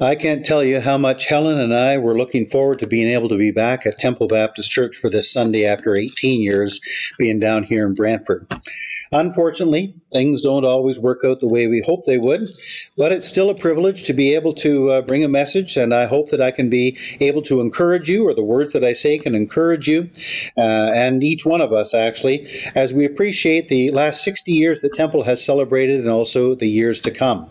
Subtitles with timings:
[0.00, 3.28] I can't tell you how much Helen and I were looking forward to being able
[3.28, 6.80] to be back at Temple Baptist Church for this Sunday after 18 years
[7.18, 8.46] being down here in Brantford.
[9.14, 12.48] Unfortunately, things don't always work out the way we hope they would,
[12.96, 16.06] but it's still a privilege to be able to uh, bring a message, and I
[16.06, 19.18] hope that I can be able to encourage you, or the words that I say
[19.18, 20.08] can encourage you,
[20.56, 24.94] uh, and each one of us actually, as we appreciate the last 60 years that
[24.94, 27.50] Temple has celebrated and also the years to come.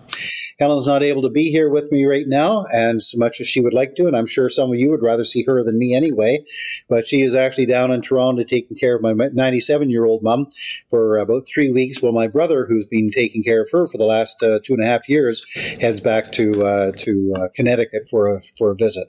[0.61, 3.61] Helen's not able to be here with me right now, and as much as she
[3.61, 5.95] would like to, and I'm sure some of you would rather see her than me
[5.95, 6.45] anyway,
[6.87, 10.49] but she is actually down in Toronto taking care of my 97 year old mom
[10.87, 14.05] for about three weeks, while my brother, who's been taking care of her for the
[14.05, 15.43] last uh, two and a half years,
[15.81, 19.07] heads back to uh, to uh, Connecticut for a for a visit.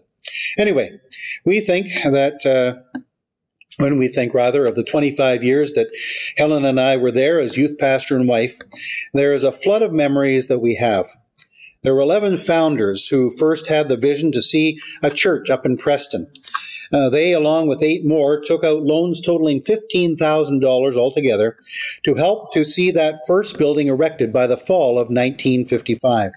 [0.56, 0.98] Anyway,
[1.45, 2.80] we think that uh,
[3.77, 5.89] when we think rather of the 25 years that
[6.39, 8.56] Helen and I were there as youth pastor and wife,
[9.12, 11.09] there is a flood of memories that we have.
[11.82, 15.77] There were 11 founders who first had the vision to see a church up in
[15.77, 16.28] Preston.
[16.92, 21.56] Uh, they, along with eight more, took out loans totaling $15,000 altogether
[22.05, 26.33] to help to see that first building erected by the fall of 1955.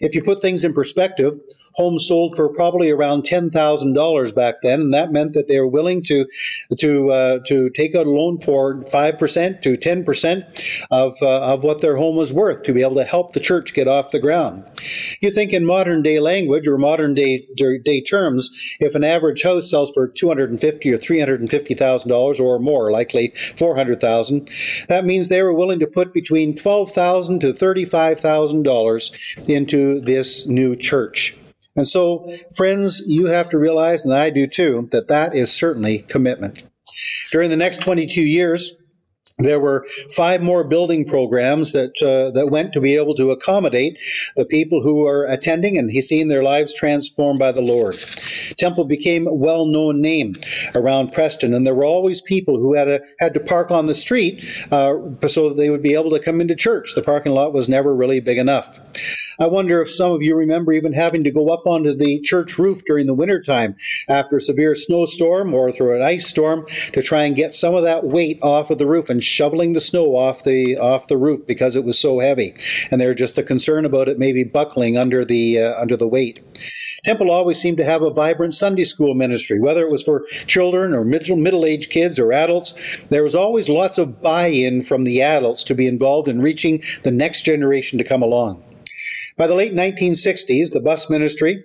[0.00, 1.40] If you put things in perspective,
[1.78, 5.58] homes sold for probably around ten thousand dollars back then, and that meant that they
[5.60, 6.26] were willing to
[6.78, 10.44] to uh, to take out a loan for five percent to ten percent
[10.90, 13.72] of uh, of what their home was worth to be able to help the church
[13.72, 14.64] get off the ground.
[15.20, 19.70] You think in modern day language or modern day day terms, if an average house
[19.70, 22.90] sells for two hundred and fifty or three hundred and fifty thousand dollars or more,
[22.90, 24.50] likely four hundred thousand,
[24.88, 29.12] that means they were willing to put between twelve thousand to thirty five thousand dollars
[29.46, 31.36] into this new church.
[31.78, 36.00] And so, friends, you have to realize, and I do too, that that is certainly
[36.00, 36.66] commitment.
[37.30, 38.88] During the next 22 years,
[39.38, 43.96] there were five more building programs that uh, that went to be able to accommodate
[44.34, 47.94] the people who are attending and seeing their lives transformed by the Lord.
[48.58, 50.34] Temple became a well-known name
[50.74, 53.94] around Preston, and there were always people who had a, had to park on the
[53.94, 54.94] street uh,
[55.28, 56.96] so that they would be able to come into church.
[56.96, 58.80] The parking lot was never really big enough.
[59.40, 62.58] I wonder if some of you remember even having to go up onto the church
[62.58, 63.76] roof during the wintertime
[64.08, 67.84] after a severe snowstorm or through an ice storm to try and get some of
[67.84, 71.46] that weight off of the roof and shoveling the snow off the off the roof
[71.46, 72.52] because it was so heavy.
[72.90, 76.40] And they're just a concern about it maybe buckling under the uh, under the weight.
[77.04, 80.92] Temple always seemed to have a vibrant Sunday school ministry, whether it was for children
[80.92, 83.04] or middle aged kids or adults.
[83.04, 86.82] There was always lots of buy in from the adults to be involved in reaching
[87.04, 88.64] the next generation to come along.
[89.38, 91.62] By the late 1960s, the bus ministry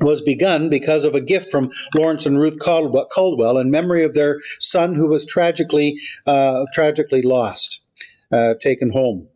[0.00, 4.40] was begun because of a gift from Lawrence and Ruth Caldwell in memory of their
[4.58, 7.84] son who was tragically, uh, tragically lost,
[8.32, 9.28] uh, taken home.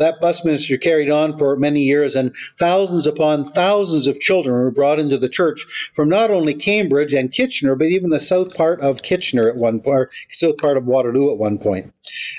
[0.00, 4.70] That bus ministry carried on for many years, and thousands upon thousands of children were
[4.70, 8.80] brought into the church from not only Cambridge and Kitchener, but even the south part
[8.80, 11.92] of Kitchener at one part, south part of Waterloo at one point.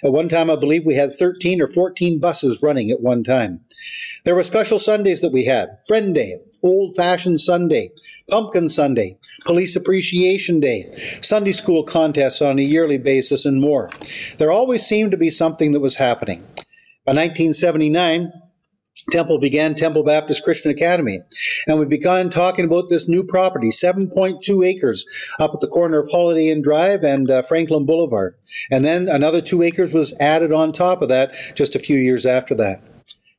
[0.04, 3.62] At one time, I believe we had 13 or 14 buses running at one time.
[4.24, 7.92] There were special Sundays that we had Friend Day, Old Fashioned Sunday,
[8.28, 13.92] Pumpkin Sunday, Police Appreciation Day, Sunday school contests on a yearly basis, and more.
[14.40, 16.44] There always seemed to be something that was happening.
[17.04, 18.32] By 1979,
[19.10, 21.22] Temple began Temple Baptist Christian Academy.
[21.66, 25.06] And we began talking about this new property, 7.2 acres
[25.40, 28.36] up at the corner of Holiday Inn Drive and uh, Franklin Boulevard.
[28.70, 32.28] And then another two acres was added on top of that just a few years
[32.28, 32.84] after that.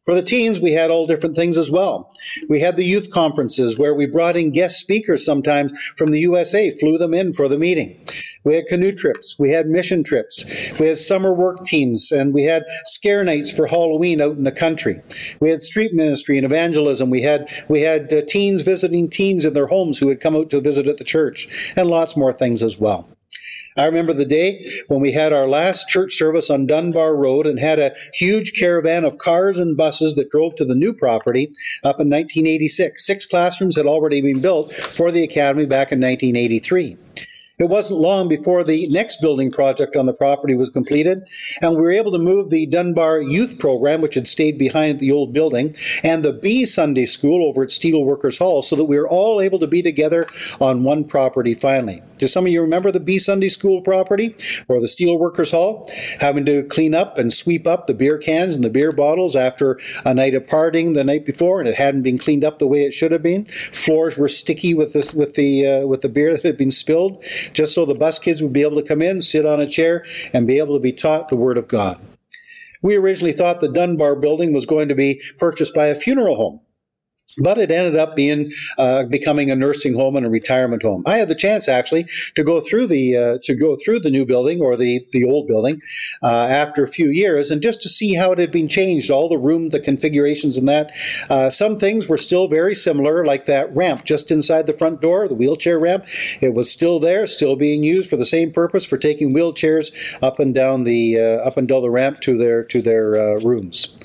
[0.05, 2.13] For the teens, we had all different things as well.
[2.49, 6.73] We had the youth conferences where we brought in guest speakers sometimes from the USA,
[6.73, 8.01] flew them in for the meeting.
[8.43, 9.39] We had canoe trips.
[9.39, 10.45] We had mission trips.
[10.81, 14.51] We had summer work teams and we had scare nights for Halloween out in the
[14.51, 15.01] country.
[15.39, 17.09] We had street ministry and evangelism.
[17.09, 20.51] We had, we had uh, teens visiting teens in their homes who had come out
[20.51, 23.09] to visit at the church and lots more things as well.
[23.77, 27.59] I remember the day when we had our last church service on Dunbar Road and
[27.59, 31.50] had a huge caravan of cars and buses that drove to the new property
[31.82, 33.05] up in 1986.
[33.05, 36.99] Six classrooms had already been built for the academy back in 1983.
[37.58, 41.25] It wasn't long before the next building project on the property was completed,
[41.60, 45.12] and we were able to move the Dunbar Youth Program, which had stayed behind the
[45.12, 49.08] old building, and the B Sunday School over at Steelworkers Hall, so that we were
[49.08, 50.26] all able to be together
[50.60, 52.02] on one property finally.
[52.16, 54.34] Do some of you remember the B Sunday School property
[54.69, 55.90] or the Steelworkers Hall?
[56.20, 59.78] Having to clean up and sweep up the beer cans and the beer bottles after
[60.06, 62.84] a night of partying the night before, and it hadn't been cleaned up the way
[62.84, 63.44] it should have been.
[63.44, 67.22] Floors were sticky with this with the uh, with the beer that had been spilled
[67.52, 70.04] just so the bus kids would be able to come in, sit on a chair,
[70.32, 72.00] and be able to be taught the Word of God.
[72.82, 76.60] We originally thought the Dunbar building was going to be purchased by a funeral home.
[77.38, 81.02] But it ended up being uh, becoming a nursing home and a retirement home.
[81.06, 84.26] I had the chance actually to go through the uh, to go through the new
[84.26, 85.81] building or the the old building
[86.23, 89.29] uh, after a few years, and just to see how it had been changed, all
[89.29, 90.93] the room, the configurations, and that.
[91.31, 95.28] Uh, some things were still very similar, like that ramp just inside the front door,
[95.28, 96.05] the wheelchair ramp.
[96.40, 99.93] It was still there, still being used for the same purpose for taking wheelchairs
[100.23, 103.40] up and down the uh, up and down the ramp to their to their uh,
[103.40, 103.96] rooms.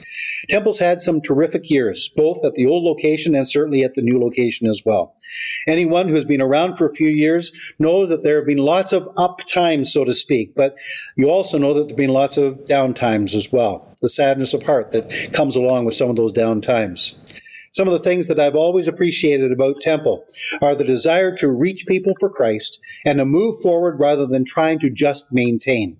[0.50, 4.20] Temple's had some terrific years, both at the old location and certainly at the new
[4.20, 5.16] location as well.
[5.68, 8.94] Anyone who has been around for a few years knows that there have been lots
[8.94, 10.76] of up times, so to speak, but
[11.16, 13.98] you also know that there have been lots of down times as well.
[14.02, 17.22] The sadness of heart that comes along with some of those down times.
[17.72, 20.26] Some of the things that I've always appreciated about Temple
[20.62, 24.80] are the desire to reach people for Christ and to move forward rather than trying
[24.80, 25.98] to just maintain.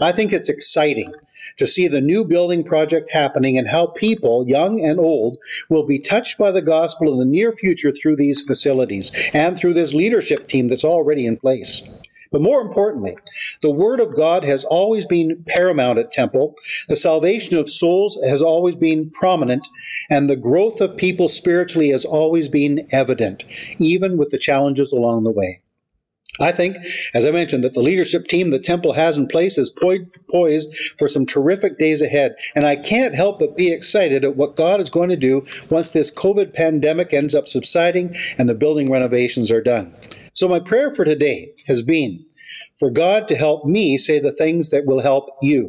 [0.00, 1.12] I think it's exciting
[1.60, 5.36] to see the new building project happening and how people, young and old,
[5.68, 9.74] will be touched by the gospel in the near future through these facilities and through
[9.74, 12.02] this leadership team that's already in place.
[12.32, 13.16] But more importantly,
[13.60, 16.54] the Word of God has always been paramount at Temple.
[16.88, 19.68] The salvation of souls has always been prominent,
[20.08, 23.44] and the growth of people spiritually has always been evident,
[23.78, 25.60] even with the challenges along the way.
[26.38, 26.76] I think,
[27.12, 29.70] as I mentioned, that the leadership team the Temple has in place is
[30.30, 32.36] poised for some terrific days ahead.
[32.54, 35.90] And I can't help but be excited at what God is going to do once
[35.90, 39.94] this COVID pandemic ends up subsiding and the building renovations are done.
[40.32, 42.24] So my prayer for today has been
[42.78, 45.68] for God to help me say the things that will help you.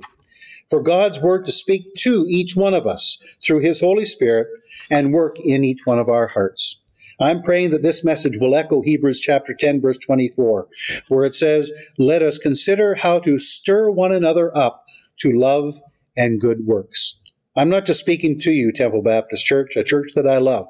[0.70, 4.48] For God's word to speak to each one of us through his Holy Spirit
[4.90, 6.81] and work in each one of our hearts.
[7.22, 10.68] I'm praying that this message will echo Hebrews chapter 10, verse 24,
[11.08, 14.86] where it says, Let us consider how to stir one another up
[15.20, 15.76] to love
[16.18, 17.22] and good works.
[17.56, 20.68] I'm not just speaking to you, Temple Baptist Church, a church that I love.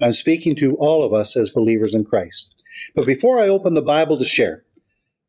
[0.00, 2.64] I'm speaking to all of us as believers in Christ.
[2.96, 4.64] But before I open the Bible to share,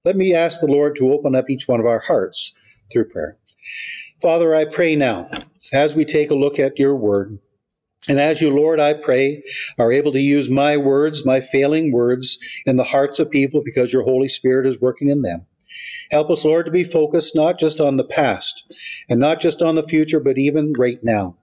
[0.04, 2.58] let me ask the Lord to open up each one of our hearts
[2.92, 3.38] through prayer.
[4.22, 5.30] Father, I pray now,
[5.72, 7.38] as we take a look at your word,
[8.10, 9.44] and as you, Lord, I pray,
[9.78, 13.92] are able to use my words, my failing words, in the hearts of people because
[13.92, 15.46] your Holy Spirit is working in them.
[16.12, 18.74] Help us, Lord, to be focused not just on the past
[19.10, 21.36] and not just on the future, but even right now.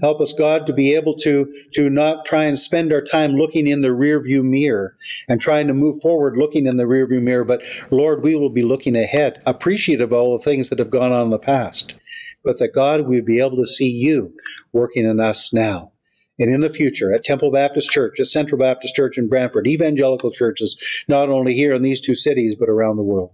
[0.00, 3.66] Help us, God, to be able to, to not try and spend our time looking
[3.66, 4.94] in the rearview mirror
[5.28, 7.62] and trying to move forward looking in the rearview mirror, but
[7.92, 11.26] Lord, we will be looking ahead, appreciative of all the things that have gone on
[11.26, 11.96] in the past
[12.44, 14.34] but that God would be able to see you
[14.72, 15.92] working in us now
[16.38, 20.30] and in the future at Temple Baptist Church, at Central Baptist Church in Brantford, evangelical
[20.30, 23.30] churches, not only here in these two cities, but around the world.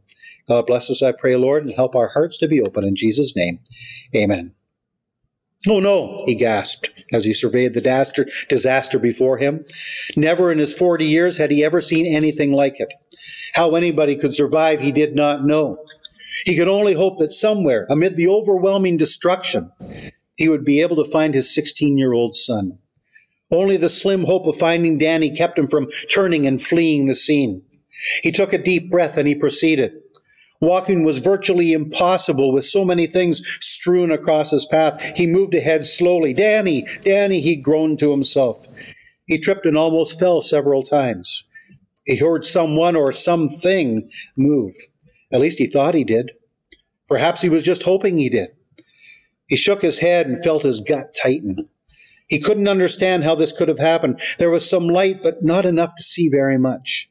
[0.49, 2.85] God bless us, I pray, Lord, and help our hearts to be open.
[2.85, 3.61] In Jesus' name,
[4.15, 4.55] amen.
[5.69, 9.63] Oh no, he gasped as he surveyed the disaster before him.
[10.17, 12.93] Never in his 40 years had he ever seen anything like it.
[13.55, 15.85] How anybody could survive, he did not know.
[16.45, 19.73] He could only hope that somewhere, amid the overwhelming destruction,
[20.37, 22.79] he would be able to find his 16 year old son.
[23.51, 27.63] Only the slim hope of finding Danny kept him from turning and fleeing the scene.
[28.23, 29.93] He took a deep breath and he proceeded.
[30.61, 35.17] Walking was virtually impossible with so many things strewn across his path.
[35.17, 36.35] He moved ahead slowly.
[36.35, 38.67] Danny, Danny, he groaned to himself.
[39.27, 41.44] He tripped and almost fell several times.
[42.05, 44.75] He heard someone or something move.
[45.32, 46.32] At least he thought he did.
[47.08, 48.51] Perhaps he was just hoping he did.
[49.46, 51.69] He shook his head and felt his gut tighten.
[52.29, 54.20] He couldn't understand how this could have happened.
[54.39, 57.10] There was some light, but not enough to see very much.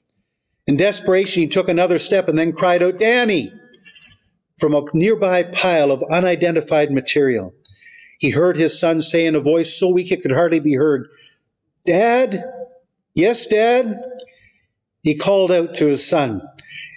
[0.66, 3.52] In desperation, he took another step and then cried out, Danny!
[4.58, 7.54] From a nearby pile of unidentified material.
[8.20, 11.08] He heard his son say in a voice so weak it could hardly be heard,
[11.86, 12.44] Dad?
[13.14, 14.02] Yes, Dad?
[15.02, 16.42] He called out to his son.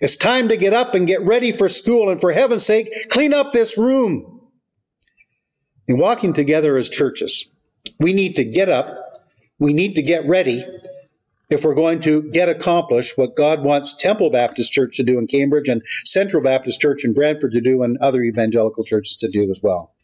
[0.02, 3.32] It's time to get up and get ready for school, and for heaven's sake, clean
[3.32, 4.40] up this room.
[5.86, 7.48] In walking together as churches,
[8.00, 8.98] we need to get up,
[9.60, 10.64] we need to get ready
[11.50, 15.28] if we're going to get accomplished what God wants Temple Baptist Church to do in
[15.28, 19.48] Cambridge and Central Baptist Church in Brantford to do and other evangelical churches to do
[19.48, 19.94] as well.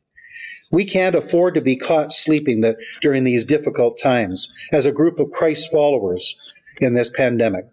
[0.70, 5.18] We can't afford to be caught sleeping that during these difficult times as a group
[5.18, 7.64] of Christ followers in this pandemic.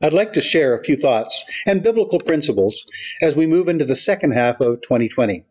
[0.00, 2.84] I'd like to share a few thoughts and biblical principles
[3.20, 5.44] as we move into the second half of 2020.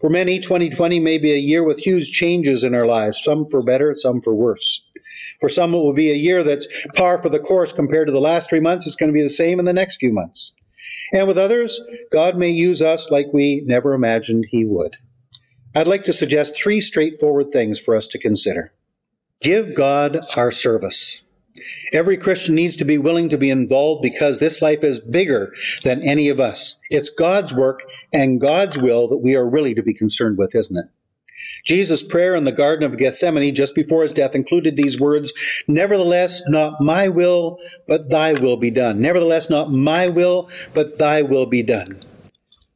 [0.00, 3.62] For many, 2020 may be a year with huge changes in our lives, some for
[3.62, 4.86] better, some for worse.
[5.40, 8.20] For some, it will be a year that's par for the course compared to the
[8.20, 8.86] last three months.
[8.86, 10.52] It's going to be the same in the next few months.
[11.12, 11.80] And with others,
[12.12, 14.96] God may use us like we never imagined He would.
[15.74, 18.72] I'd like to suggest three straightforward things for us to consider.
[19.40, 21.26] Give God our service.
[21.92, 26.02] Every Christian needs to be willing to be involved because this life is bigger than
[26.02, 26.78] any of us.
[26.90, 30.76] It's God's work and God's will that we are really to be concerned with, isn't
[30.76, 30.86] it?
[31.64, 35.32] Jesus' prayer in the Garden of Gethsemane just before his death included these words,
[35.68, 39.00] Nevertheless, not my will, but thy will be done.
[39.00, 41.98] Nevertheless, not my will, but thy will be done.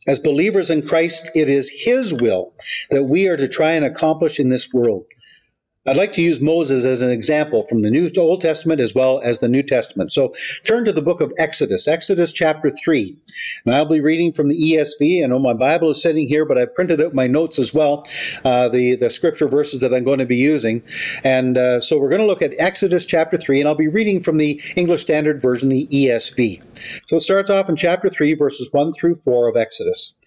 [0.06, 2.54] As believers in Christ, it is his will
[2.90, 5.04] that we are to try and accomplish in this world.
[5.88, 9.20] I'd like to use Moses as an example from the New Old Testament as well
[9.20, 10.12] as the New Testament.
[10.12, 13.16] So turn to the book of Exodus, Exodus chapter 3.
[13.64, 15.24] And I'll be reading from the ESV.
[15.24, 18.04] I know my Bible is sitting here, but I printed out my notes as well,
[18.44, 20.82] uh, the, the scripture verses that I'm going to be using.
[21.24, 24.22] And uh, so we're going to look at Exodus chapter 3, and I'll be reading
[24.22, 26.62] from the English Standard Version, the ESV.
[27.06, 30.12] So it starts off in chapter 3, verses 1 through 4 of Exodus.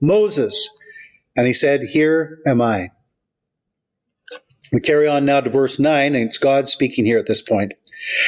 [0.00, 0.70] Moses.
[1.36, 2.90] And he said, Here am I.
[4.72, 7.74] We carry on now to verse 9, and it's God speaking here at this point.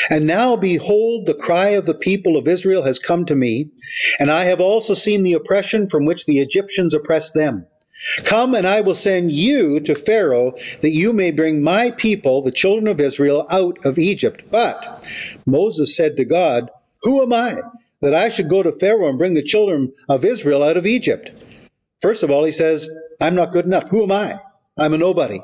[0.08, 3.70] And now behold, the cry of the people of Israel has come to me,
[4.18, 7.66] and I have also seen the oppression from which the Egyptians oppress them.
[8.24, 12.52] Come, and I will send you to Pharaoh, that you may bring my people, the
[12.52, 14.44] children of Israel, out of Egypt.
[14.52, 15.06] But
[15.44, 16.70] Moses said to God,
[17.02, 17.56] Who am I,
[18.00, 21.32] that I should go to Pharaoh and bring the children of Israel out of Egypt?
[22.00, 22.88] First of all, he says,
[23.20, 23.90] I'm not good enough.
[23.90, 24.40] Who am I?
[24.78, 25.40] I'm a nobody.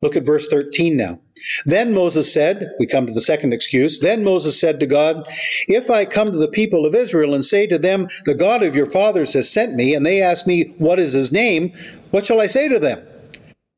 [0.00, 1.18] Look at verse 13 now.
[1.64, 5.26] Then Moses said, we come to the second excuse, then Moses said to God,
[5.66, 8.76] If I come to the people of Israel and say to them, The God of
[8.76, 11.72] your fathers has sent me, and they ask me, What is his name?
[12.10, 13.04] What shall I say to them?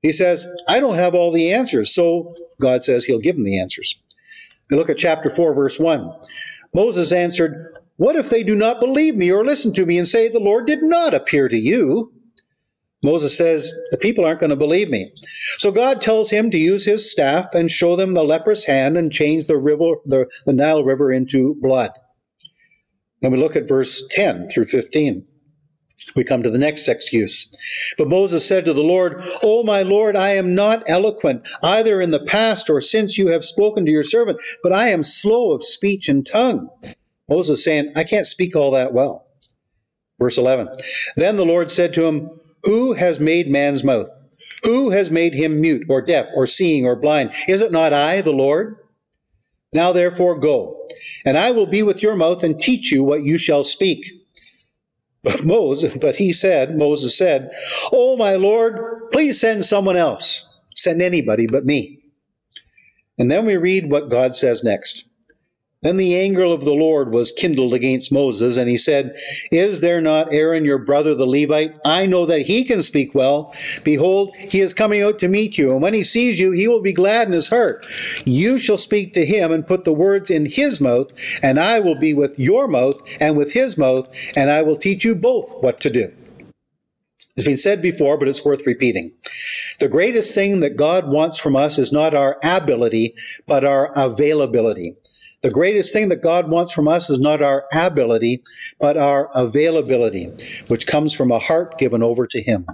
[0.02, 1.94] He says, I don't have all the answers.
[1.94, 4.00] So God says he'll give them the answers.
[4.70, 6.12] We look at chapter 4, verse 1.
[6.74, 10.26] Moses answered, What if they do not believe me or listen to me and say,
[10.26, 12.14] The Lord did not appear to you?
[13.04, 15.12] Moses says, The people aren't going to believe me.
[15.58, 19.12] So God tells him to use his staff and show them the leprous hand and
[19.12, 21.90] change the river, the, the Nile River into blood.
[23.20, 25.26] And we look at verse 10 through 15.
[26.16, 27.54] We come to the next excuse.
[27.98, 32.12] But Moses said to the Lord, O my Lord, I am not eloquent, either in
[32.12, 35.62] the past or since you have spoken to your servant, but I am slow of
[35.62, 36.70] speech and tongue.
[37.30, 39.26] Moses saying, I can't speak all that well.
[40.18, 40.68] Verse 11.
[41.16, 42.30] Then the Lord said to him,
[42.64, 44.10] Who has made man's mouth?
[44.64, 47.32] Who has made him mute or deaf or seeing or blind?
[47.48, 48.76] Is it not I, the Lord?
[49.72, 50.84] Now therefore go,
[51.24, 54.04] and I will be with your mouth and teach you what you shall speak.
[55.22, 57.50] But Moses, but he said, Moses said,
[57.92, 60.58] Oh my Lord, please send someone else.
[60.74, 62.00] Send anybody but me.
[63.18, 64.99] And then we read what God says next.
[65.82, 69.16] Then the anger of the Lord was kindled against Moses, and he said,
[69.50, 71.74] Is there not Aaron your brother the Levite?
[71.86, 73.54] I know that he can speak well.
[73.82, 76.82] Behold, he is coming out to meet you, and when he sees you, he will
[76.82, 77.86] be glad in his heart.
[78.26, 81.98] You shall speak to him and put the words in his mouth, and I will
[81.98, 84.06] be with your mouth and with his mouth,
[84.36, 86.12] and I will teach you both what to do.
[87.38, 89.12] It's been said before, but it's worth repeating.
[89.78, 93.14] The greatest thing that God wants from us is not our ability,
[93.46, 94.96] but our availability.
[95.42, 98.42] The greatest thing that God wants from us is not our ability,
[98.78, 100.30] but our availability,
[100.68, 102.66] which comes from a heart given over to Him.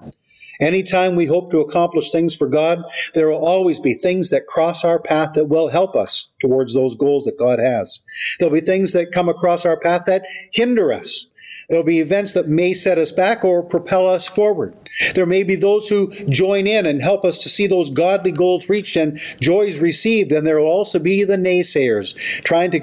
[0.59, 2.83] Anytime we hope to accomplish things for God,
[3.15, 6.97] there will always be things that cross our path that will help us towards those
[6.97, 8.03] goals that God has.
[8.39, 11.27] There'll be things that come across our path that hinder us.
[11.69, 14.77] There'll be events that may set us back or propel us forward.
[15.15, 18.69] There may be those who join in and help us to see those godly goals
[18.69, 22.81] reached and joys received, and there will also be the naysayers trying to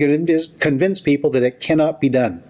[0.59, 2.43] convince people that it cannot be done.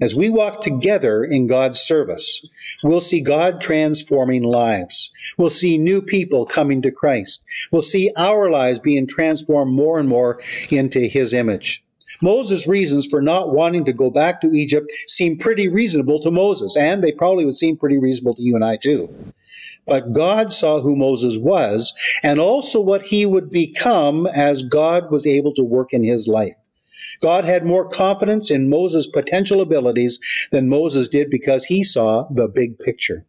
[0.00, 2.44] As we walk together in God's service,
[2.82, 5.12] we'll see God transforming lives.
[5.38, 7.44] We'll see new people coming to Christ.
[7.70, 10.40] We'll see our lives being transformed more and more
[10.70, 11.81] into His image.
[12.20, 16.76] Moses' reasons for not wanting to go back to Egypt seem pretty reasonable to Moses,
[16.76, 19.08] and they probably would seem pretty reasonable to you and I too.
[19.86, 21.92] But God saw who Moses was
[22.22, 26.56] and also what he would become as God was able to work in his life.
[27.20, 32.48] God had more confidence in Moses' potential abilities than Moses did because he saw the
[32.48, 33.26] big picture.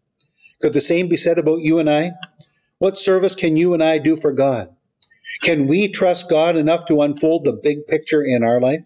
[0.61, 2.11] Could the same be said about you and I?
[2.77, 4.69] What service can you and I do for God?
[5.41, 8.83] Can we trust God enough to unfold the big picture in our life?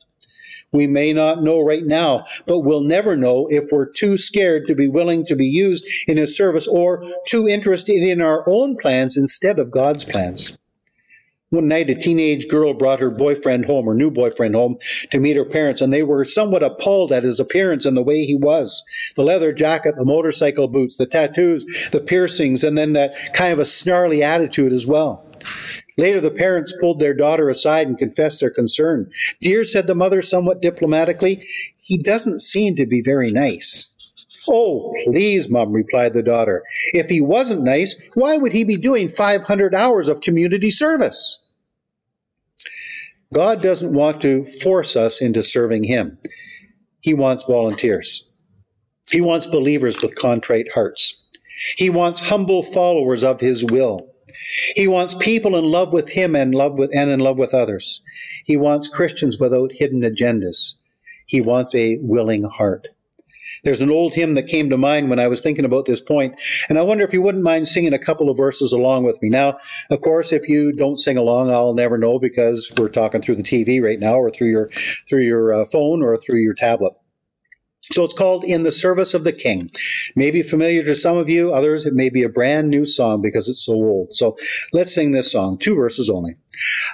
[0.71, 4.75] We may not know right now, but we'll never know if we're too scared to
[4.75, 9.17] be willing to be used in His service or too interested in our own plans
[9.17, 10.57] instead of God's plans.
[11.49, 14.77] One night, a teenage girl brought her boyfriend home, her new boyfriend home,
[15.11, 18.25] to meet her parents, and they were somewhat appalled at his appearance and the way
[18.25, 18.83] he was.
[19.15, 23.59] The leather jacket, the motorcycle boots, the tattoos, the piercings, and then that kind of
[23.59, 25.25] a snarly attitude as well.
[25.97, 29.09] Later, the parents pulled their daughter aside and confessed their concern.
[29.39, 31.47] Dear, said the mother somewhat diplomatically,
[31.79, 33.96] he doesn't seem to be very nice.
[34.49, 36.63] Oh, please, Mum, replied the daughter.
[36.93, 41.47] If he wasn't nice, why would he be doing 500 hours of community service?
[43.33, 46.17] God doesn't want to force us into serving him.
[47.01, 48.23] He wants volunteers.
[49.11, 51.25] He wants believers with contrite hearts.
[51.77, 54.13] He wants humble followers of his will.
[54.75, 58.03] He wants people in love with him and love with and in love with others.
[58.45, 60.75] He wants Christians without hidden agendas.
[61.25, 62.87] He wants a willing heart.
[63.63, 66.39] There's an old hymn that came to mind when I was thinking about this point,
[66.69, 69.29] and I wonder if you wouldn't mind singing a couple of verses along with me.
[69.29, 69.57] Now,
[69.89, 73.43] of course, if you don't sing along, I'll never know because we're talking through the
[73.43, 74.69] TV right now, or through your
[75.09, 76.93] through your uh, phone, or through your tablet.
[77.91, 79.69] So it's called In the Service of the King.
[80.15, 83.47] Maybe familiar to some of you, others it may be a brand new song because
[83.47, 84.15] it's so old.
[84.15, 84.35] So
[84.73, 86.35] let's sing this song, two verses only.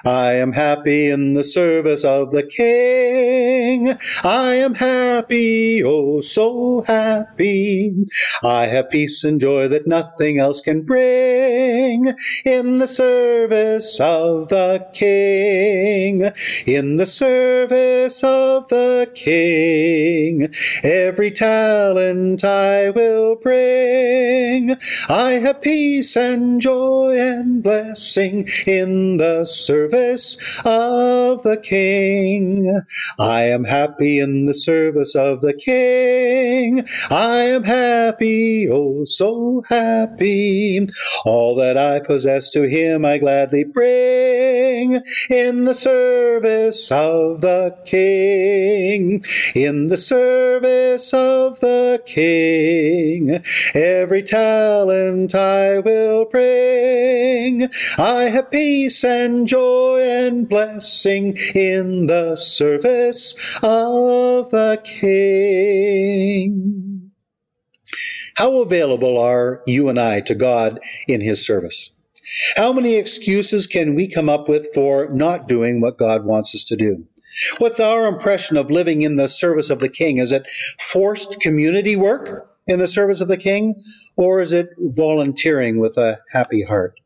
[0.04, 3.94] I am happy in the service of the King.
[4.22, 8.06] I am happy, oh so happy.
[8.42, 12.14] I have peace and joy that nothing else can bring.
[12.44, 16.30] In the service of the King.
[16.66, 20.52] In the service of the King.
[20.84, 24.76] Every talent I will bring.
[25.08, 32.82] I have peace and joy and blessing in the service of the King.
[33.18, 36.84] I am happy in the service of the King.
[37.10, 40.86] I am happy, oh so happy.
[41.24, 49.22] All that I possess to him I gladly bring in the service of the King.
[49.54, 50.73] In the service
[51.12, 53.40] of the King.
[53.74, 57.68] Every talent I will bring.
[57.98, 66.24] I have peace and joy and blessing in the service of the King.
[68.36, 71.96] How available are you and I to God in His service?
[72.56, 76.64] How many excuses can we come up with for not doing what God wants us
[76.64, 77.06] to do?
[77.58, 80.18] What's our impression of living in the service of the King?
[80.18, 80.46] Is it
[80.78, 83.82] forced community work in the service of the King,
[84.16, 86.98] or is it volunteering with a happy heart?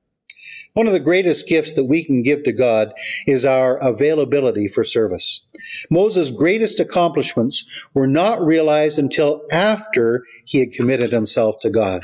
[0.75, 2.93] One of the greatest gifts that we can give to God
[3.27, 5.45] is our availability for service.
[5.91, 12.03] Moses' greatest accomplishments were not realized until after he had committed himself to God.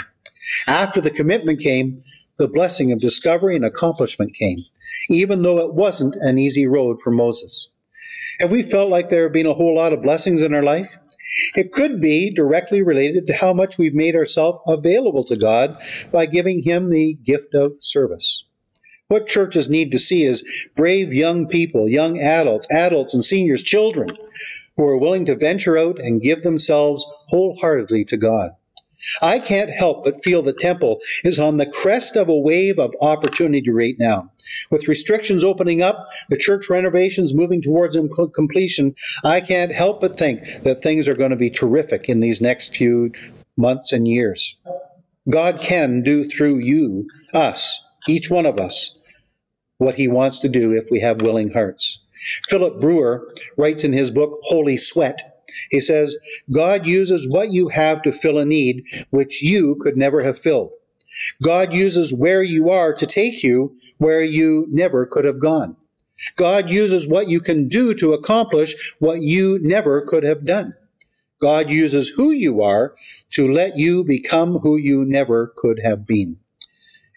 [0.66, 2.02] After the commitment came,
[2.36, 4.58] the blessing of discovery and accomplishment came,
[5.08, 7.70] even though it wasn't an easy road for Moses.
[8.40, 10.98] Have we felt like there have been a whole lot of blessings in our life?
[11.54, 15.76] It could be directly related to how much we've made ourselves available to God
[16.12, 18.44] by giving Him the gift of service.
[19.08, 20.44] What churches need to see is
[20.74, 24.16] brave young people, young adults, adults and seniors, children,
[24.76, 28.50] who are willing to venture out and give themselves wholeheartedly to God.
[29.22, 32.94] I can't help but feel the temple is on the crest of a wave of
[33.00, 34.30] opportunity right now.
[34.70, 37.98] With restrictions opening up, the church renovations moving towards
[38.34, 42.40] completion, I can't help but think that things are going to be terrific in these
[42.40, 43.12] next few
[43.56, 44.56] months and years.
[45.30, 49.02] God can do through you, us, each one of us,
[49.78, 52.00] what he wants to do if we have willing hearts.
[52.48, 55.33] Philip Brewer writes in his book, Holy Sweat,
[55.74, 56.16] he says,
[56.52, 60.70] God uses what you have to fill a need which you could never have filled.
[61.42, 65.74] God uses where you are to take you where you never could have gone.
[66.36, 70.74] God uses what you can do to accomplish what you never could have done.
[71.40, 72.94] God uses who you are
[73.30, 76.36] to let you become who you never could have been.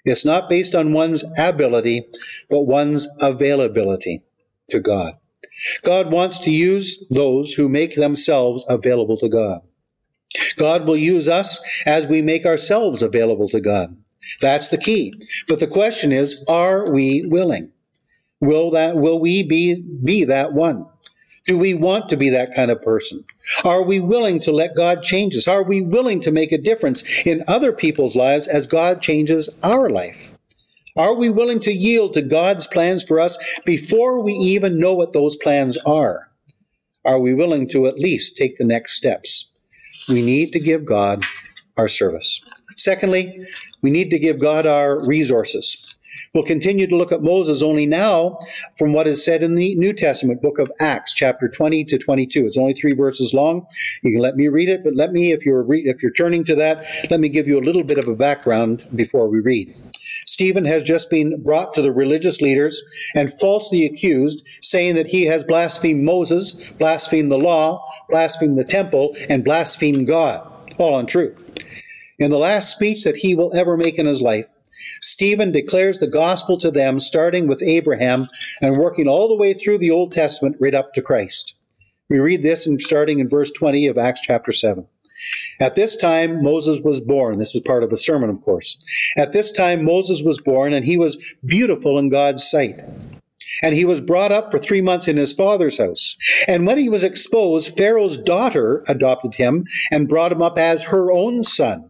[0.04, 2.08] It's not based on one's ability,
[2.50, 4.24] but one's availability
[4.72, 5.14] to God.
[5.84, 9.62] God wants to use those who make themselves available to God.
[10.58, 13.96] God will use us as we make ourselves available to God.
[14.42, 15.14] That's the key.
[15.48, 17.72] But the question is, are we willing?
[18.40, 20.86] Will that, will we be, be that one?
[21.46, 23.24] Do we want to be that kind of person?
[23.64, 25.48] Are we willing to let God change us?
[25.48, 29.90] Are we willing to make a difference in other people's lives as God changes our
[29.90, 30.37] life?
[30.98, 35.14] Are we willing to yield to God's plans for us before we even know what
[35.14, 36.32] those plans are?
[37.06, 39.56] Are we willing to at least take the next steps?
[40.10, 41.24] We need to give God
[41.78, 42.42] our service.
[42.76, 43.46] Secondly,
[43.84, 45.98] we need to give God our resources.
[46.34, 48.40] We'll continue to look at Moses only now
[48.78, 52.46] from what is said in the New Testament book of Acts, chapter 20 to 22.
[52.46, 53.68] It's only three verses long.
[54.02, 56.44] You can let me read it, but let me, if you're re- if you're turning
[56.46, 59.76] to that, let me give you a little bit of a background before we read.
[60.26, 62.82] Stephen has just been brought to the religious leaders
[63.16, 69.16] and falsely accused, saying that he has blasphemed Moses, blasphemed the law, blasphemed the temple,
[69.30, 70.48] and blasphemed God.
[70.78, 71.36] All untrue.
[72.20, 74.48] In the last speech that he will ever make in his life,
[75.02, 78.30] Stephen declares the gospel to them, starting with Abraham
[78.62, 81.56] and working all the way through the Old Testament right up to Christ.
[82.10, 84.88] We read this in starting in verse 20 of Acts chapter 7.
[85.60, 87.38] At this time, Moses was born.
[87.38, 88.78] This is part of a sermon, of course.
[89.18, 92.76] At this time, Moses was born, and he was beautiful in God's sight.
[93.64, 96.16] And he was brought up for three months in his father's house.
[96.48, 101.12] And when he was exposed, Pharaoh's daughter adopted him and brought him up as her
[101.12, 101.90] own son.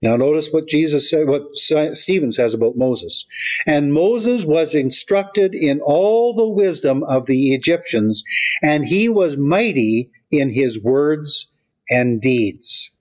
[0.00, 3.26] Now notice what Jesus said, what Stephen says about Moses.
[3.66, 8.22] And Moses was instructed in all the wisdom of the Egyptians,
[8.62, 11.53] and he was mighty in his words
[11.90, 12.96] and deeds.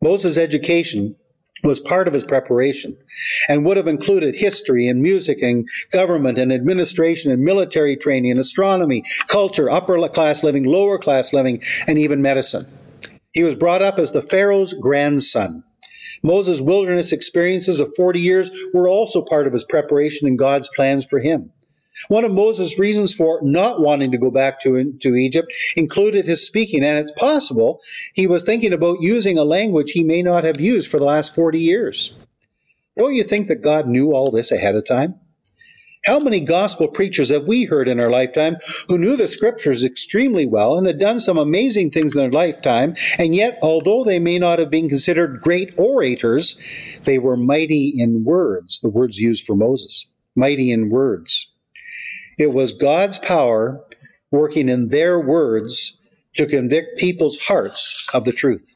[0.00, 1.16] Moses' education
[1.62, 2.96] was part of his preparation
[3.48, 8.40] and would have included history and music and government and administration and military training and
[8.40, 12.66] astronomy, culture, upper class living, lower class living, and even medicine.
[13.32, 15.64] He was brought up as the Pharaoh's grandson.
[16.22, 21.06] Moses' wilderness experiences of 40 years were also part of his preparation and God's plans
[21.06, 21.52] for him.
[22.08, 26.46] One of Moses' reasons for not wanting to go back to, to Egypt included his
[26.46, 27.80] speaking, and it's possible
[28.14, 31.34] he was thinking about using a language he may not have used for the last
[31.34, 32.16] 40 years.
[32.96, 35.14] Don't you think that God knew all this ahead of time?
[36.04, 38.56] How many gospel preachers have we heard in our lifetime
[38.88, 42.96] who knew the scriptures extremely well and had done some amazing things in their lifetime,
[43.18, 46.60] and yet, although they may not have been considered great orators,
[47.04, 51.51] they were mighty in words, the words used for Moses, mighty in words.
[52.38, 53.84] It was God's power
[54.30, 58.74] working in their words to convict people's hearts of the truth.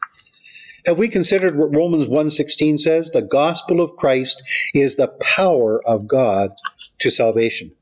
[0.84, 3.10] Have we considered what Romans 1:16 says?
[3.10, 4.42] The gospel of Christ
[4.72, 6.52] is the power of God
[7.00, 7.72] to salvation.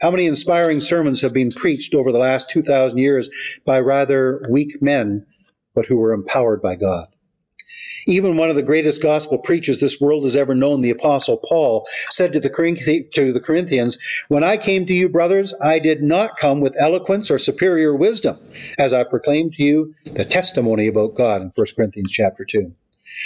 [0.00, 3.28] How many inspiring sermons have been preached over the last 2,000 years
[3.66, 5.26] by rather weak men,
[5.74, 7.08] but who were empowered by God?
[8.06, 11.86] Even one of the greatest gospel preachers this world has ever known, the apostle Paul,
[12.08, 16.36] said to the, to the Corinthians, When I came to you, brothers, I did not
[16.36, 18.38] come with eloquence or superior wisdom,
[18.78, 22.72] as I proclaimed to you the testimony about God in 1 Corinthians chapter 2.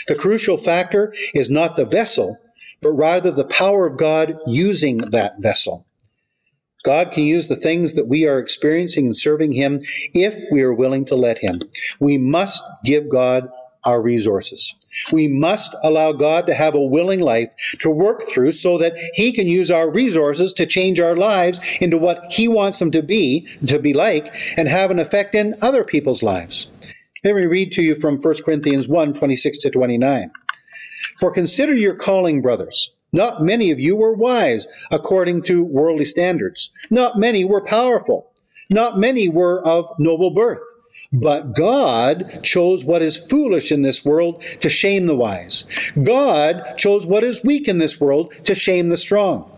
[0.09, 2.39] The crucial factor is not the vessel,
[2.81, 5.87] but rather the power of God using that vessel.
[6.85, 9.81] God can use the things that we are experiencing and serving Him
[10.13, 11.61] if we are willing to let Him.
[11.99, 13.49] We must give God
[13.85, 14.75] our resources.
[15.13, 19.33] We must allow God to have a willing life to work through so that He
[19.33, 23.47] can use our resources to change our lives into what He wants them to be,
[23.67, 26.71] to be like, and have an effect in other people's lives.
[27.25, 30.31] Let me read to you from 1 Corinthians 1 26 to 29.
[31.21, 32.91] For consider your calling, brothers.
[33.13, 36.71] Not many of you were wise according to worldly standards.
[36.91, 38.33] Not many were powerful.
[38.69, 40.63] Not many were of noble birth.
[41.13, 45.93] But God chose what is foolish in this world to shame the wise.
[46.03, 49.51] God chose what is weak in this world to shame the strong.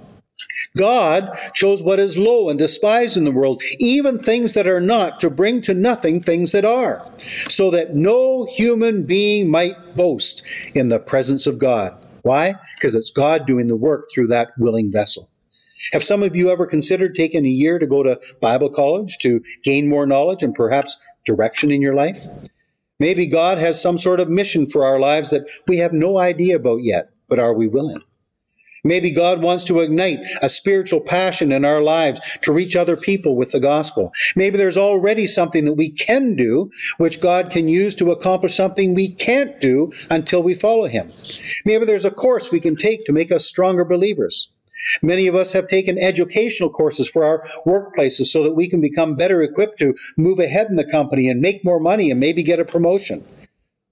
[0.76, 5.20] God chose what is low and despised in the world, even things that are not,
[5.20, 10.90] to bring to nothing things that are, so that no human being might boast in
[10.90, 11.96] the presence of God.
[12.22, 12.56] Why?
[12.76, 15.28] Because it's God doing the work through that willing vessel.
[15.92, 19.42] Have some of you ever considered taking a year to go to Bible college to
[19.62, 22.26] gain more knowledge and perhaps direction in your life?
[22.98, 26.56] Maybe God has some sort of mission for our lives that we have no idea
[26.56, 28.00] about yet, but are we willing?
[28.86, 33.36] Maybe God wants to ignite a spiritual passion in our lives to reach other people
[33.36, 34.12] with the gospel.
[34.36, 38.94] Maybe there's already something that we can do, which God can use to accomplish something
[38.94, 41.10] we can't do until we follow Him.
[41.64, 44.52] Maybe there's a course we can take to make us stronger believers.
[45.02, 49.14] Many of us have taken educational courses for our workplaces so that we can become
[49.14, 52.60] better equipped to move ahead in the company and make more money and maybe get
[52.60, 53.24] a promotion.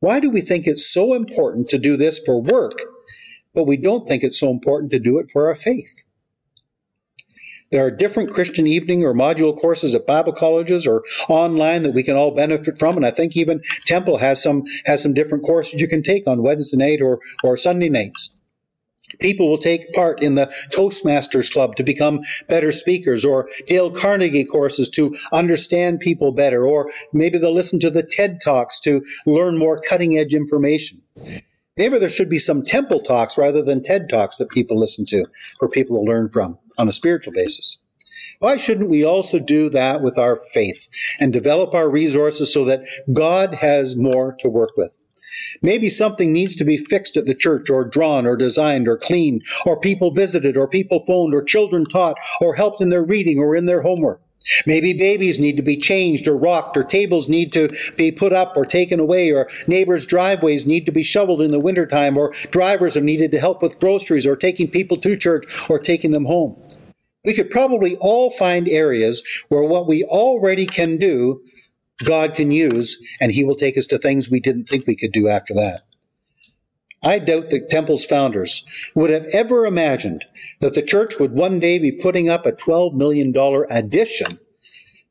[0.00, 2.80] Why do we think it's so important to do this for work
[3.54, 6.04] but we don't think it's so important to do it for our faith.
[7.70, 12.02] There are different Christian evening or module courses at Bible colleges or online that we
[12.02, 15.80] can all benefit from, and I think even Temple has some has some different courses
[15.80, 18.33] you can take on Wednesday night or or Sunday nights.
[19.20, 24.44] People will take part in the Toastmasters Club to become better speakers, or Dale Carnegie
[24.44, 29.58] courses to understand people better, or maybe they'll listen to the TED Talks to learn
[29.58, 31.02] more cutting edge information.
[31.76, 35.24] Maybe there should be some temple talks rather than TED Talks that people listen to
[35.58, 37.78] for people to learn from on a spiritual basis.
[38.38, 42.82] Why shouldn't we also do that with our faith and develop our resources so that
[43.12, 45.00] God has more to work with?
[45.62, 49.42] Maybe something needs to be fixed at the church, or drawn, or designed, or cleaned,
[49.64, 53.56] or people visited, or people phoned, or children taught, or helped in their reading or
[53.56, 54.20] in their homework.
[54.66, 58.56] Maybe babies need to be changed or rocked, or tables need to be put up
[58.56, 62.96] or taken away, or neighbors' driveways need to be shoveled in the wintertime, or drivers
[62.96, 66.60] are needed to help with groceries, or taking people to church, or taking them home.
[67.24, 71.40] We could probably all find areas where what we already can do
[72.02, 75.12] God can use, and He will take us to things we didn't think we could
[75.12, 75.82] do after that.
[77.04, 80.24] I doubt that Temple's founders would have ever imagined
[80.60, 83.34] that the church would one day be putting up a $12 million
[83.70, 84.38] addition,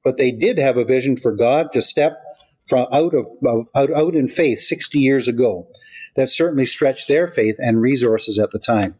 [0.03, 2.17] but they did have a vision for God to step
[2.65, 3.27] from out of,
[3.75, 5.67] out, out in faith 60 years ago.
[6.15, 8.99] That certainly stretched their faith and resources at the time.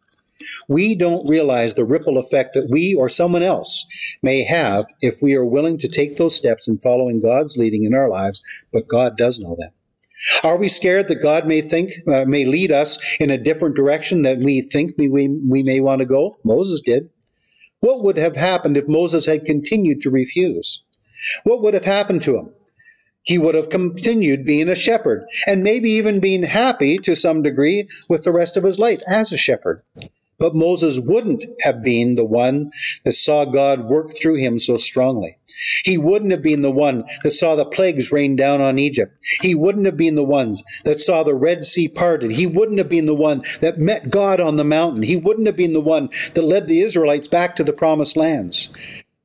[0.67, 3.85] We don't realize the ripple effect that we or someone else
[4.21, 7.93] may have if we are willing to take those steps in following God's leading in
[7.93, 9.73] our lives, but God does know that.
[10.43, 14.21] Are we scared that God may think, uh, may lead us in a different direction
[14.21, 16.37] than we think we, we, we may want to go?
[16.43, 17.09] Moses did.
[17.81, 20.83] What would have happened if Moses had continued to refuse?
[21.43, 22.53] What would have happened to him?
[23.23, 27.87] He would have continued being a shepherd and maybe even being happy to some degree
[28.09, 29.81] with the rest of his life as a shepherd.
[30.39, 32.71] But Moses wouldn't have been the one
[33.05, 35.37] that saw God work through him so strongly.
[35.85, 39.15] He wouldn't have been the one that saw the plagues rain down on Egypt.
[39.41, 42.31] He wouldn't have been the ones that saw the Red Sea parted.
[42.31, 45.03] He wouldn't have been the one that met God on the mountain.
[45.03, 48.73] He wouldn't have been the one that led the Israelites back to the promised lands.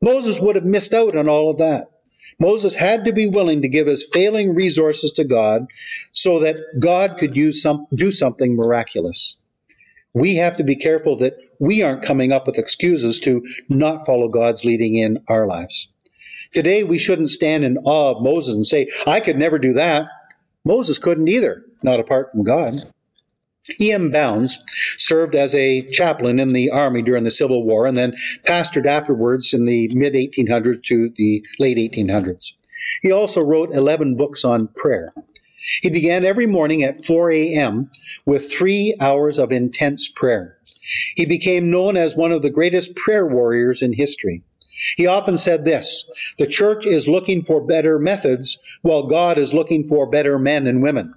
[0.00, 1.90] Moses would have missed out on all of that.
[2.38, 5.66] Moses had to be willing to give his failing resources to God
[6.12, 9.38] so that God could use some, do something miraculous
[10.14, 14.28] we have to be careful that we aren't coming up with excuses to not follow
[14.28, 15.88] God's leading in our lives.
[16.52, 20.06] Today, we shouldn't stand in awe of Moses and say, I could never do that.
[20.64, 22.74] Moses couldn't either, not apart from God.
[23.80, 24.10] E.M.
[24.10, 24.64] Bounds
[24.96, 29.52] served as a chaplain in the army during the Civil War and then pastored afterwards
[29.52, 32.54] in the mid 1800s to the late 1800s.
[33.02, 35.12] He also wrote 11 books on prayer.
[35.82, 37.90] He began every morning at 4 a.m.
[38.24, 40.58] with three hours of intense prayer.
[41.14, 44.42] He became known as one of the greatest prayer warriors in history.
[44.96, 46.04] He often said this
[46.38, 50.82] The church is looking for better methods, while God is looking for better men and
[50.82, 51.14] women.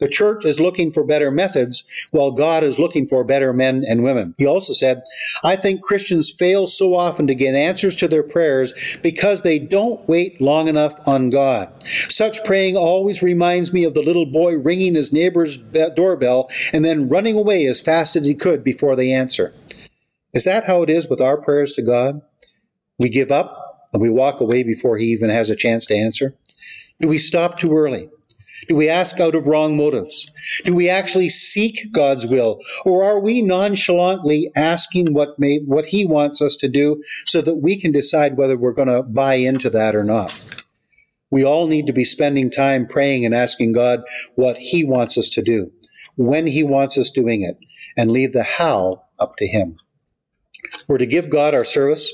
[0.00, 4.02] The church is looking for better methods while God is looking for better men and
[4.02, 4.34] women.
[4.38, 5.02] He also said,
[5.44, 10.06] I think Christians fail so often to get answers to their prayers because they don't
[10.08, 11.70] wait long enough on God.
[11.84, 17.08] Such praying always reminds me of the little boy ringing his neighbor's doorbell and then
[17.08, 19.54] running away as fast as he could before they answer.
[20.32, 22.20] Is that how it is with our prayers to God?
[22.98, 26.34] We give up and we walk away before he even has a chance to answer?
[27.00, 28.10] Do we stop too early?
[28.68, 30.30] Do we ask out of wrong motives?
[30.64, 32.60] Do we actually seek God's will?
[32.84, 37.56] Or are we nonchalantly asking what may, what he wants us to do so that
[37.56, 40.40] we can decide whether we're going to buy into that or not?
[41.30, 44.02] We all need to be spending time praying and asking God
[44.36, 45.72] what he wants us to do,
[46.16, 47.58] when he wants us doing it,
[47.96, 49.76] and leave the how up to him.
[50.86, 52.12] We're to give God our service.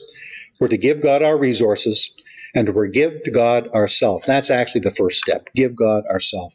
[0.58, 2.14] We're to give God our resources
[2.54, 4.24] and to give to God ourself.
[4.26, 5.48] That's actually the first step.
[5.54, 6.54] Give God ourself.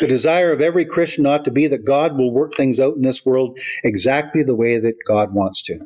[0.00, 3.02] The desire of every Christian ought to be that God will work things out in
[3.02, 5.80] this world exactly the way that God wants to.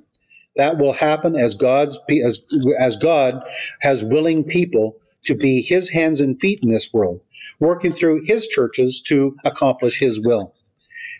[0.57, 2.43] That will happen as God's as,
[2.79, 3.43] as God
[3.81, 7.21] has willing people to be his hands and feet in this world,
[7.59, 10.55] working through his churches to accomplish his will.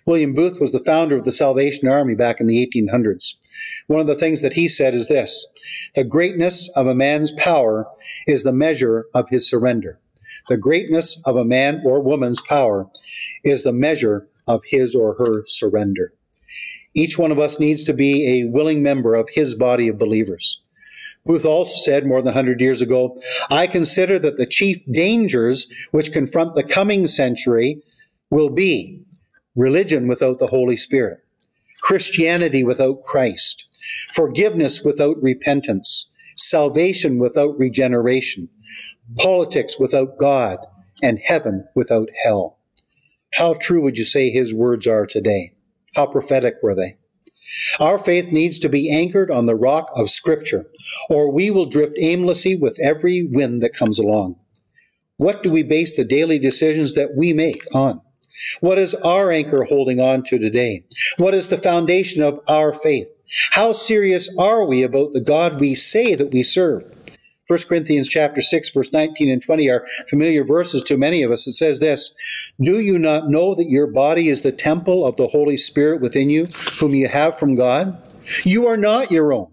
[0.07, 3.37] William Booth was the founder of the Salvation Army back in the 1800s.
[3.87, 5.47] One of the things that he said is this
[5.95, 7.87] The greatness of a man's power
[8.27, 9.99] is the measure of his surrender.
[10.49, 12.89] The greatness of a man or woman's power
[13.43, 16.13] is the measure of his or her surrender.
[16.95, 20.63] Each one of us needs to be a willing member of his body of believers.
[21.25, 23.17] Booth also said more than 100 years ago,
[23.51, 27.81] I consider that the chief dangers which confront the coming century
[28.31, 29.01] will be
[29.55, 31.19] religion without the Holy Spirit,
[31.83, 33.79] Christianity without Christ,
[34.13, 38.49] forgiveness without repentance, salvation without regeneration,
[39.19, 40.59] politics without God,
[41.03, 42.59] and heaven without hell.
[43.35, 45.51] How true would you say his words are today?
[45.95, 46.97] How prophetic were they?
[47.79, 50.67] Our faith needs to be anchored on the rock of Scripture,
[51.09, 54.37] or we will drift aimlessly with every wind that comes along.
[55.17, 58.01] What do we base the daily decisions that we make on?
[58.61, 60.85] What is our anchor holding on to today?
[61.17, 63.09] What is the foundation of our faith?
[63.53, 66.85] How serious are we about the God we say that we serve?
[67.47, 71.47] 1 Corinthians chapter 6 verse 19 and 20 are familiar verses to many of us.
[71.47, 72.15] It says this,
[72.61, 76.31] Do you not know that your body is the temple of the Holy Spirit within
[76.31, 76.47] you,
[76.81, 78.01] whom you have from God?
[78.45, 79.53] You are not your own,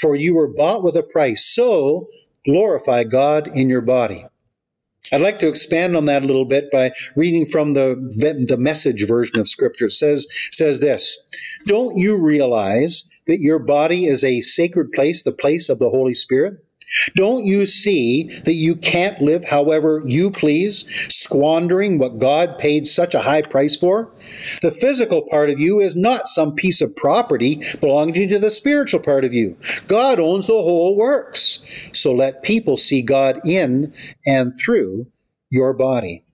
[0.00, 1.44] for you were bought with a price.
[1.44, 2.06] So
[2.44, 4.26] glorify God in your body.
[5.12, 7.96] I'd like to expand on that a little bit by reading from the,
[8.48, 9.86] the message version of scripture.
[9.86, 11.18] It says, says this,
[11.66, 16.14] Don't you realize that your body is a sacred place, the place of the Holy
[16.14, 16.64] Spirit?
[17.14, 23.14] Don't you see that you can't live however you please, squandering what God paid such
[23.14, 24.10] a high price for?
[24.62, 29.00] The physical part of you is not some piece of property belonging to the spiritual
[29.00, 29.56] part of you.
[29.88, 31.66] God owns the whole works.
[31.92, 33.94] So let people see God in
[34.26, 35.06] and through
[35.50, 36.24] your body.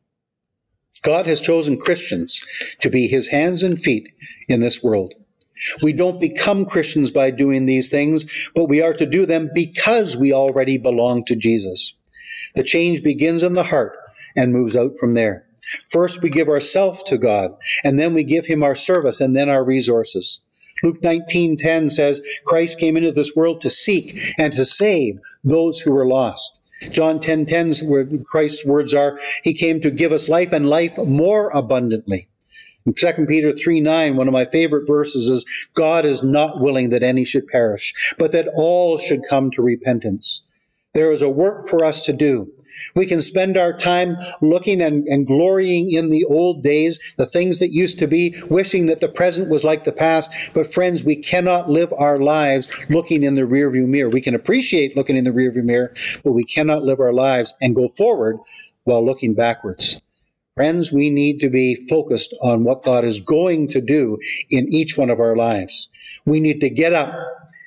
[1.02, 2.42] God has chosen Christians
[2.80, 4.12] to be his hands and feet
[4.48, 5.14] in this world.
[5.82, 10.16] We don't become Christians by doing these things, but we are to do them because
[10.16, 11.94] we already belong to Jesus.
[12.54, 13.96] The change begins in the heart
[14.36, 15.46] and moves out from there.
[15.90, 19.48] First, we give ourselves to God, and then we give Him our service and then
[19.48, 20.40] our resources.
[20.82, 25.92] Luke 19:10 says, Christ came into this world to seek and to save those who
[25.92, 26.60] were lost.
[26.90, 31.50] John 10:10's where Christ's words are, He came to give us life and life more
[31.50, 32.27] abundantly.
[32.88, 36.88] In 2 Peter 3 9, one of my favorite verses is God is not willing
[36.88, 40.46] that any should perish, but that all should come to repentance.
[40.94, 42.50] There is a work for us to do.
[42.94, 47.58] We can spend our time looking and, and, glorying in the old days, the things
[47.58, 50.54] that used to be, wishing that the present was like the past.
[50.54, 54.08] But friends, we cannot live our lives looking in the rearview mirror.
[54.08, 55.92] We can appreciate looking in the rearview mirror,
[56.24, 58.38] but we cannot live our lives and go forward
[58.84, 60.00] while looking backwards.
[60.58, 64.18] Friends, we need to be focused on what God is going to do
[64.50, 65.88] in each one of our lives.
[66.24, 67.14] We need to get up.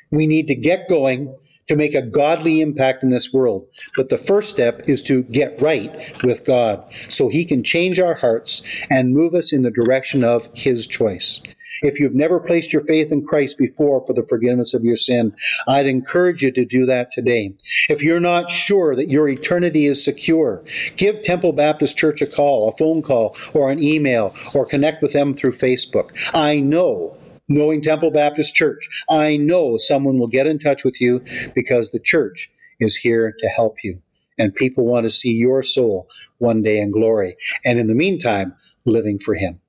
[0.10, 1.34] We need to get going
[1.70, 3.66] to make a godly impact in this world.
[3.96, 8.16] But the first step is to get right with God so he can change our
[8.16, 11.42] hearts and move us in the direction of his choice.
[11.82, 15.34] If you've never placed your faith in Christ before for the forgiveness of your sin,
[15.68, 17.54] I'd encourage you to do that today.
[17.90, 20.64] If you're not sure that your eternity is secure,
[20.98, 25.14] give Temple Baptist Church a call, a phone call, or an email, or connect with
[25.14, 26.12] them through Facebook.
[26.34, 31.22] I know knowing Temple Baptist Church, I know someone will get in touch with you
[31.54, 34.02] because the church is here to help you.
[34.38, 36.08] And people want to see your soul
[36.38, 37.36] one day in glory.
[37.66, 38.56] And in the meantime,
[38.86, 39.60] living for Him.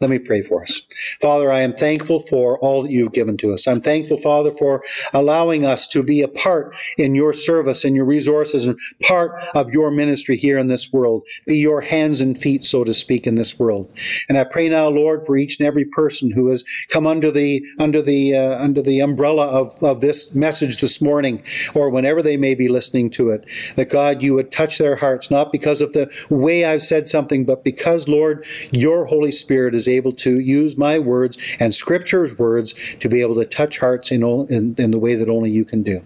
[0.00, 0.82] Let me pray for us.
[1.20, 3.68] Father, I am thankful for all that you've given to us.
[3.68, 8.04] I'm thankful, Father, for allowing us to be a part in your service and your
[8.04, 11.22] resources and part of your ministry here in this world.
[11.46, 13.96] Be your hands and feet, so to speak, in this world.
[14.28, 17.64] And I pray now, Lord, for each and every person who has come under the
[17.78, 22.36] under the uh, under the umbrella of, of this message this morning, or whenever they
[22.36, 25.92] may be listening to it, that God, you would touch their hearts, not because of
[25.92, 30.40] the way I've said something, but because, Lord, your Holy Spirit is is able to
[30.40, 34.90] use my words and Scripture's words to be able to touch hearts in, in, in
[34.90, 36.02] the way that only you can do.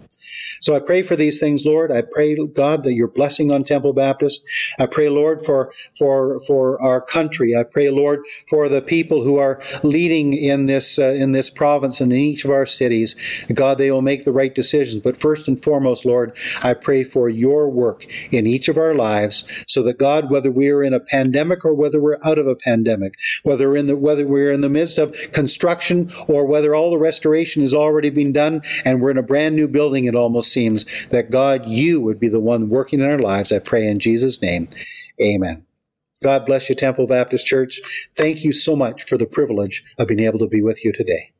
[0.59, 1.91] So I pray for these things, Lord.
[1.91, 4.45] I pray, God, that your blessing on Temple Baptist.
[4.77, 7.55] I pray, Lord, for for for our country.
[7.55, 12.01] I pray, Lord, for the people who are leading in this uh, in this province
[12.01, 13.15] and in each of our cities.
[13.53, 15.01] God, they will make the right decisions.
[15.01, 19.63] But first and foremost, Lord, I pray for your work in each of our lives,
[19.67, 22.55] so that God, whether we are in a pandemic or whether we're out of a
[22.55, 26.97] pandemic, whether in the whether we're in the midst of construction or whether all the
[26.97, 31.07] restoration has already been done and we're in a brand new building, it almost seems
[31.07, 33.51] that God, you would be the one working in our lives.
[33.51, 34.69] I pray in Jesus' name.
[35.19, 35.65] Amen.
[36.21, 37.81] God bless you, Temple Baptist Church.
[38.15, 41.31] Thank you so much for the privilege of being able to be with you today.